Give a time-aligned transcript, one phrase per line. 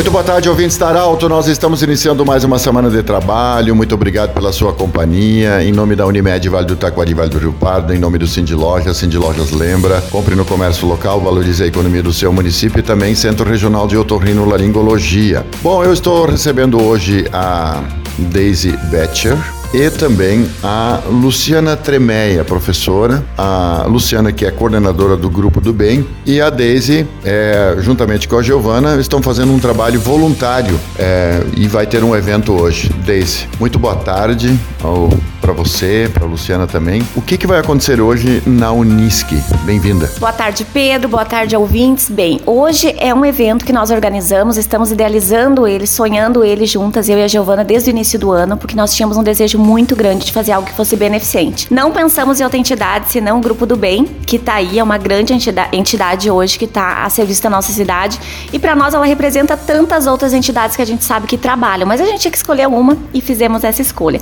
[0.00, 1.28] Muito boa tarde, ouvintes da Arauto.
[1.28, 3.76] Nós estamos iniciando mais uma semana de trabalho.
[3.76, 5.62] Muito obrigado pela sua companhia.
[5.62, 8.54] Em nome da Unimed Vale do Taquari, Vale do Rio Pardo, em nome do Cindy
[8.54, 12.82] Lojas, Cindy Lojas lembra, compre no comércio local, valorize a economia do seu município e
[12.82, 15.44] também Centro Regional de Otorrinolaringologia.
[15.60, 17.82] Bom, eu estou recebendo hoje a
[18.16, 19.36] Daisy Betcher,
[19.72, 26.06] e também a Luciana Tremeia, professora, a Luciana que é coordenadora do Grupo do Bem
[26.26, 31.68] e a Daisy, é, juntamente com a Giovana, estão fazendo um trabalho voluntário é, e
[31.68, 32.90] vai ter um evento hoje.
[33.04, 34.58] Daisy, muito boa tarde
[35.40, 37.02] para você, para Luciana também.
[37.14, 39.28] O que, que vai acontecer hoje na Unisc?
[39.64, 40.10] Bem-vinda.
[40.18, 41.08] Boa tarde, Pedro.
[41.08, 42.08] Boa tarde, ouvintes.
[42.08, 47.18] Bem, hoje é um evento que nós organizamos, estamos idealizando ele, sonhando ele juntas, eu
[47.18, 50.24] e a Giovana, desde o início do ano, porque nós tínhamos um desejo muito grande
[50.24, 51.66] de fazer algo que fosse beneficente.
[51.72, 54.96] Não pensamos em outra entidade, senão o Grupo do Bem, que está aí, é uma
[54.96, 55.34] grande
[55.72, 58.18] entidade hoje que está a serviço da nossa cidade.
[58.52, 62.00] E para nós ela representa tantas outras entidades que a gente sabe que trabalham, mas
[62.00, 64.20] a gente tinha que escolher uma e fizemos essa escolha.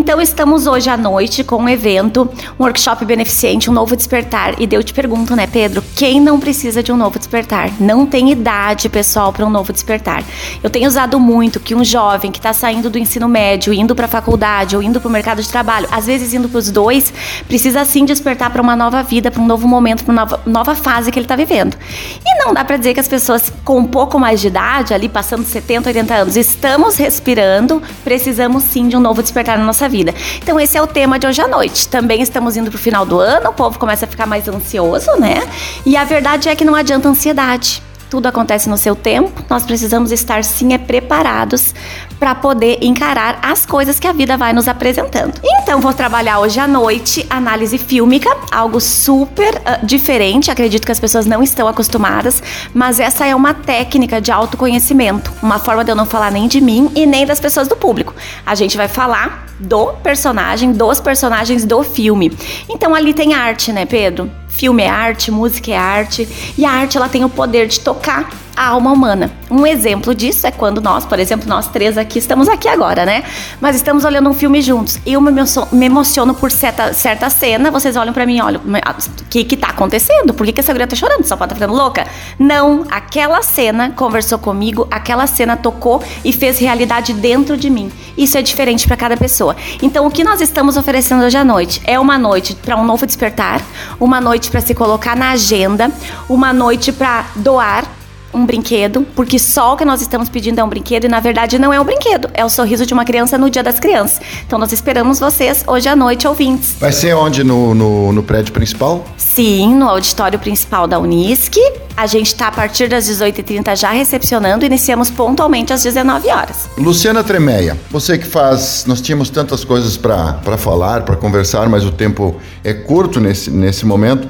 [0.00, 2.26] Então estamos hoje à noite com um evento,
[2.58, 4.58] um workshop beneficente, um novo despertar.
[4.58, 7.70] E eu te pergunto, né, Pedro, quem não precisa de um novo despertar?
[7.78, 10.24] Não tem idade, pessoal, para um novo despertar.
[10.62, 14.06] Eu tenho usado muito que um jovem que está saindo do ensino médio, indo para
[14.06, 17.12] a faculdade ou indo para o mercado de trabalho, às vezes indo para os dois,
[17.46, 20.74] precisa sim despertar para uma nova vida, para um novo momento, para uma nova, nova
[20.74, 21.76] fase que ele está vivendo.
[22.24, 25.10] E não dá para dizer que as pessoas com um pouco mais de idade, ali
[25.10, 30.14] passando 70, 80 anos, estamos respirando, precisamos sim de um novo despertar na nossa vida.
[30.42, 31.86] Então esse é o tema de hoje à noite.
[31.88, 35.10] Também estamos indo para o final do ano, o povo começa a ficar mais ansioso,
[35.18, 35.46] né?
[35.84, 40.10] E a verdade é que não adianta ansiedade tudo acontece no seu tempo, nós precisamos
[40.10, 41.72] estar sim é preparados
[42.18, 45.40] para poder encarar as coisas que a vida vai nos apresentando.
[45.42, 51.00] Então vou trabalhar hoje à noite análise fílmica, algo super uh, diferente, acredito que as
[51.00, 52.42] pessoas não estão acostumadas,
[52.74, 56.60] mas essa é uma técnica de autoconhecimento, uma forma de eu não falar nem de
[56.60, 58.12] mim e nem das pessoas do público.
[58.44, 62.32] A gente vai falar do personagem, dos personagens do filme.
[62.68, 64.30] Então ali tem arte, né, Pedro?
[64.50, 66.28] Filme é arte, música é arte,
[66.58, 69.30] e a arte ela tem o poder de tocar a alma humana.
[69.50, 73.24] Um exemplo disso é quando nós, por exemplo, nós três aqui estamos aqui agora, né?
[73.60, 75.00] Mas estamos olhando um filme juntos.
[75.06, 79.56] Eu me emociono por certa, certa cena, vocês olham para mim olham, o que que
[79.56, 80.34] tá acontecendo?
[80.34, 81.24] Por que, que essa mulher tá chorando?
[81.24, 82.06] Só pode tá ficando louca?
[82.38, 87.90] Não, aquela cena conversou comigo, aquela cena tocou e fez realidade dentro de mim.
[88.16, 89.56] Isso é diferente para cada pessoa.
[89.82, 93.06] Então, o que nós estamos oferecendo hoje à noite é uma noite para um novo
[93.06, 93.62] despertar,
[93.98, 95.90] uma noite para se colocar na agenda,
[96.28, 97.84] uma noite para doar
[98.32, 101.58] um brinquedo, porque só o que nós estamos pedindo é um brinquedo e na verdade
[101.58, 104.20] não é um brinquedo, é o sorriso de uma criança no Dia das Crianças.
[104.46, 106.76] Então nós esperamos vocês hoje à noite, ouvintes.
[106.78, 107.42] Vai ser onde?
[107.42, 109.04] No, no, no prédio principal?
[109.16, 111.56] Sim, no auditório principal da Unisc.
[111.96, 116.68] A gente está a partir das 18h30 já recepcionando, iniciamos pontualmente às 19 horas.
[116.78, 118.84] Luciana Tremeia, você que faz.
[118.86, 123.84] Nós tínhamos tantas coisas para falar, para conversar, mas o tempo é curto nesse, nesse
[123.84, 124.26] momento.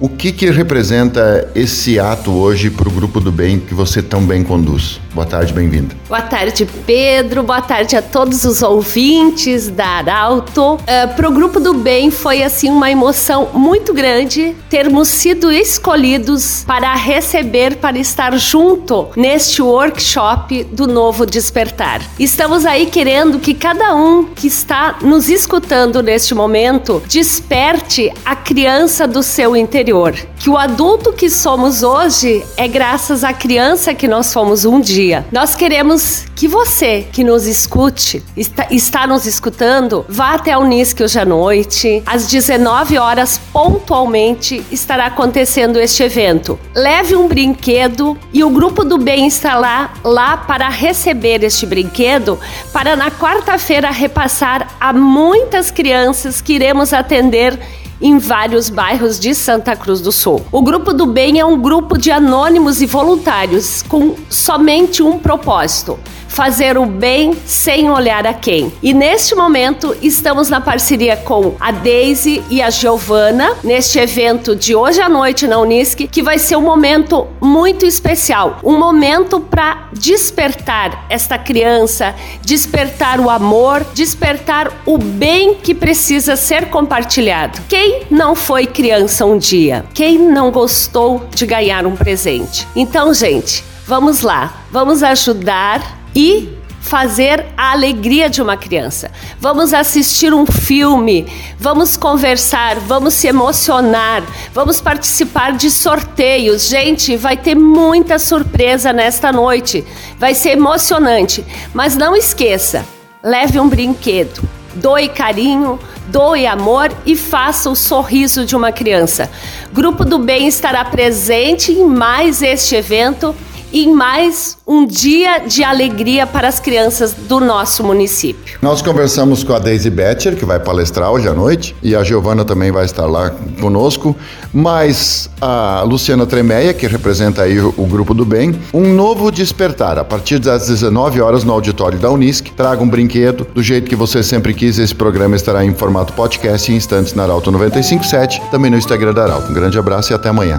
[0.00, 4.24] O que, que representa esse ato hoje para o Grupo do Bem que você tão
[4.24, 4.98] bem conduz?
[5.12, 5.94] Boa tarde, bem-vinda.
[6.08, 7.42] Boa tarde, Pedro.
[7.42, 10.76] Boa tarde a todos os ouvintes da Arauto.
[10.76, 15.52] Uh, é, para o Grupo do Bem foi assim uma emoção muito grande termos sido
[15.52, 22.00] escolhidos para receber, para estar junto neste workshop do Novo Despertar.
[22.18, 29.06] Estamos aí querendo que cada um que está nos escutando neste momento desperte a criança
[29.06, 29.89] do seu interior
[30.38, 35.26] que o adulto que somos hoje é graças à criança que nós fomos um dia.
[35.32, 41.00] Nós queremos que você que nos escute, está, está nos escutando, vá até a Unisc
[41.00, 46.58] hoje à noite, às 19 horas pontualmente estará acontecendo este evento.
[46.74, 52.38] Leve um brinquedo e o grupo do bem está lá, lá para receber este brinquedo,
[52.72, 57.58] para na quarta-feira repassar a muitas crianças que iremos atender
[58.00, 60.44] em vários bairros de Santa Cruz do Sul.
[60.50, 65.98] O Grupo do Bem é um grupo de anônimos e voluntários com somente um propósito
[66.30, 68.72] fazer o bem sem olhar a quem.
[68.82, 74.74] E neste momento estamos na parceria com a Daisy e a Giovana neste evento de
[74.74, 79.88] hoje à noite na Unisc, que vai ser um momento muito especial, um momento para
[79.92, 87.60] despertar esta criança, despertar o amor, despertar o bem que precisa ser compartilhado.
[87.68, 89.84] Quem não foi criança um dia?
[89.94, 92.66] Quem não gostou de ganhar um presente?
[92.74, 99.10] Então, gente, vamos lá, vamos ajudar e fazer a alegria de uma criança.
[99.38, 101.26] Vamos assistir um filme,
[101.58, 104.22] vamos conversar, vamos se emocionar,
[104.52, 106.68] vamos participar de sorteios.
[106.68, 109.84] Gente, vai ter muita surpresa nesta noite.
[110.18, 111.44] Vai ser emocionante.
[111.72, 112.84] Mas não esqueça,
[113.22, 114.42] leve um brinquedo,
[114.74, 115.78] doe carinho,
[116.10, 119.30] doe amor e faça o sorriso de uma criança.
[119.72, 123.34] Grupo do Bem estará presente em mais este evento
[123.72, 128.58] e mais um dia de alegria para as crianças do nosso município.
[128.60, 132.44] Nós conversamos com a Daisy Betcher, que vai palestrar hoje à noite, e a Giovana
[132.44, 133.30] também vai estar lá
[133.60, 134.14] conosco,
[134.52, 140.04] mas a Luciana Tremeia, que representa aí o, Grupo do Bem, um novo despertar, a
[140.04, 144.22] partir das 19 horas no auditório da Unisc, traga um brinquedo, do jeito que você
[144.22, 148.76] sempre quis, esse programa estará em formato podcast em instantes na Arauto 957, também no
[148.76, 149.50] Instagram da Arauto.
[149.50, 150.58] Um grande abraço e até amanhã.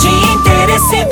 [0.00, 1.11] De interesse da